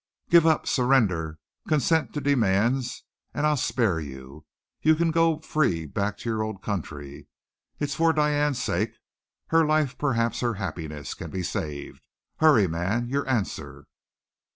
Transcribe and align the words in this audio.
"Give 0.31 0.47
up! 0.47 0.65
Surrender! 0.65 1.37
Consent 1.67 2.11
to 2.15 2.21
demands 2.21 3.03
and 3.35 3.45
I'll 3.45 3.55
spare 3.55 3.99
you. 3.99 4.47
You 4.81 4.95
can 4.95 5.11
go 5.11 5.37
free 5.41 5.85
back 5.85 6.17
to 6.17 6.29
your 6.31 6.41
old 6.41 6.63
country. 6.63 7.27
It's 7.79 7.93
for 7.93 8.11
Diane's 8.11 8.57
sake! 8.59 8.95
Her 9.49 9.63
life, 9.63 9.99
perhaps 9.99 10.39
her 10.39 10.55
happiness, 10.55 11.13
can 11.13 11.29
be 11.29 11.43
saved! 11.43 12.01
Hurry, 12.37 12.65
man! 12.67 13.09
Your 13.09 13.29
answer!" 13.29 13.85